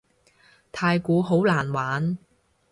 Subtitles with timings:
[0.71, 2.17] 太鼓好難玩